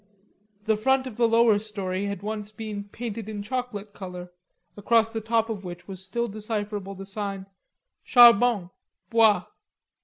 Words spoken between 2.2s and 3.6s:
once been painted in